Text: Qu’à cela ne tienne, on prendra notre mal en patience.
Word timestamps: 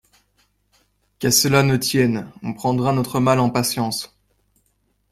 Qu’à 1.19 1.29
cela 1.29 1.61
ne 1.61 1.77
tienne, 1.77 2.31
on 2.41 2.55
prendra 2.55 2.91
notre 2.91 3.19
mal 3.19 3.39
en 3.39 3.51
patience. 3.51 4.17